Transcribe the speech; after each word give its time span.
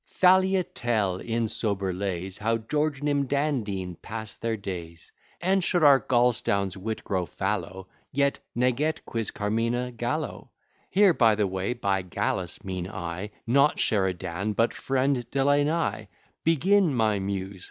Thalia, 0.07 0.63
tell, 0.63 1.17
in 1.17 1.47
sober 1.47 1.93
lays, 1.93 2.39
How 2.39 2.57
George, 2.57 3.03
Nim, 3.03 3.27
Dan, 3.27 3.61
Dean, 3.63 3.93
pass 4.01 4.35
their 4.35 4.57
days; 4.57 5.11
And, 5.39 5.63
should 5.63 5.83
our 5.83 5.99
Gaulstown's 5.99 6.75
wit 6.75 7.03
grow 7.03 7.27
fallow, 7.27 7.87
Yet 8.11 8.39
Neget 8.55 9.05
quis 9.05 9.29
carmina 9.29 9.91
Gallo? 9.91 10.49
Here 10.89 11.13
(by 11.13 11.35
the 11.35 11.45
way) 11.45 11.73
by 11.73 12.01
Gallus 12.01 12.63
mean 12.63 12.87
I 12.89 13.29
Not 13.45 13.77
Sheridan, 13.79 14.53
but 14.53 14.73
friend 14.73 15.23
Delany. 15.29 16.07
Begin, 16.43 16.95
my 16.95 17.19
Muse! 17.19 17.59